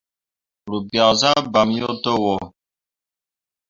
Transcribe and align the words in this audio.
Ru 0.69 0.77
biak 0.87 1.11
zah 1.19 1.41
bamme 1.53 1.75
yo 1.81 1.89
towo. 2.03 2.35